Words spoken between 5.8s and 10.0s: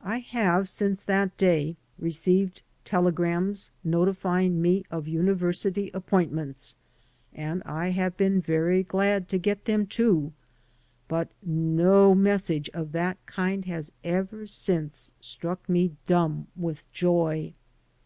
appoint ments, and I have been very glad to get them,